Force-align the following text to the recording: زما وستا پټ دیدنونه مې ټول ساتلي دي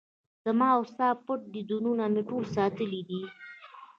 زما 0.45 0.69
وستا 0.79 1.07
پټ 1.25 1.39
دیدنونه 1.53 2.03
مې 2.13 2.21
ټول 2.29 2.43
ساتلي 2.55 3.01
دي 3.09 3.21